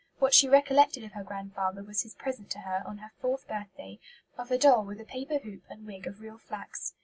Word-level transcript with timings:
What 0.17 0.33
she 0.33 0.49
recollected 0.49 1.03
of 1.03 1.11
her 1.11 1.23
grandfather 1.23 1.83
was 1.83 2.01
his 2.01 2.15
present 2.15 2.49
to 2.53 2.59
her, 2.61 2.81
on 2.87 2.97
her 2.97 3.11
fourth 3.19 3.47
birthday, 3.47 3.99
of 4.35 4.49
"a 4.49 4.57
doll 4.57 4.83
with 4.83 4.99
a 4.99 5.05
paper 5.05 5.37
hoop 5.37 5.61
and 5.69 5.85
wig 5.85 6.07
of 6.07 6.21
real 6.21 6.39
flax." 6.39 6.95